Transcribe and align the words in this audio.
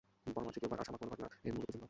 বর্মার 0.33 0.53
তৃতীয়বার 0.53 0.81
আসাম 0.83 0.93
আক্রমণের 0.95 1.11
ঘটনাই 1.13 1.39
এর 1.47 1.53
মূল 1.55 1.63
উপজীব্য। 1.65 1.79